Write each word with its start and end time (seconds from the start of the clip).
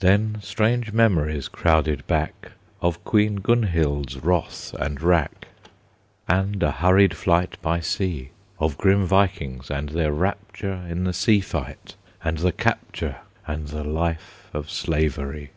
Then 0.00 0.38
strange 0.42 0.92
memories 0.92 1.46
crowded 1.46 2.04
back 2.08 2.50
Of 2.80 3.04
Queen 3.04 3.36
Gunhild's 3.36 4.16
wrath 4.18 4.74
and 4.74 5.00
wrack, 5.00 5.46
And 6.26 6.60
a 6.64 6.72
hurried 6.72 7.16
flight 7.16 7.56
by 7.62 7.78
sea; 7.78 8.30
Of 8.58 8.76
grim 8.76 9.06
Vikings, 9.06 9.70
and 9.70 9.90
their 9.90 10.10
rapture 10.12 10.84
In 10.90 11.04
the 11.04 11.12
sea 11.12 11.38
fight, 11.38 11.94
and 12.24 12.38
the 12.38 12.50
capture, 12.50 13.18
And 13.46 13.68
the 13.68 13.84
life 13.84 14.50
of 14.52 14.68
slavery. 14.68 15.50